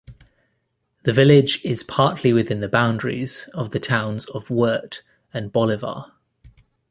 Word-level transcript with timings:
The 1.03 1.13
village 1.13 1.61
is 1.63 1.83
partly 1.83 2.33
within 2.33 2.59
the 2.59 2.67
boundaries 2.67 3.47
of 3.53 3.69
the 3.69 3.79
towns 3.79 4.25
of 4.29 4.49
Wirt 4.49 5.03
and 5.31 5.51
Bolivar. 5.51 6.05